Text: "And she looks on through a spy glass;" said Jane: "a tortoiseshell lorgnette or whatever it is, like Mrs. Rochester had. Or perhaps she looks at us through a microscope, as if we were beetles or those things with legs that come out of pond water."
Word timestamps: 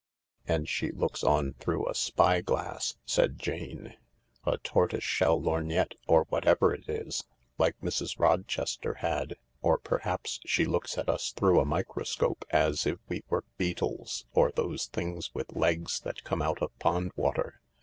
"And 0.47 0.67
she 0.67 0.89
looks 0.91 1.23
on 1.23 1.53
through 1.59 1.87
a 1.87 1.93
spy 1.93 2.41
glass;" 2.41 2.95
said 3.05 3.37
Jane: 3.37 3.97
"a 4.47 4.57
tortoiseshell 4.57 5.39
lorgnette 5.39 5.93
or 6.07 6.23
whatever 6.29 6.73
it 6.73 6.89
is, 6.89 7.23
like 7.59 7.79
Mrs. 7.81 8.17
Rochester 8.17 8.95
had. 8.95 9.35
Or 9.61 9.77
perhaps 9.77 10.39
she 10.43 10.65
looks 10.65 10.97
at 10.97 11.07
us 11.07 11.31
through 11.33 11.59
a 11.59 11.65
microscope, 11.65 12.45
as 12.49 12.87
if 12.87 12.97
we 13.09 13.23
were 13.29 13.43
beetles 13.59 14.25
or 14.33 14.49
those 14.51 14.87
things 14.87 15.29
with 15.35 15.55
legs 15.55 15.99
that 15.99 16.23
come 16.23 16.41
out 16.41 16.63
of 16.63 16.75
pond 16.79 17.11
water." 17.15 17.61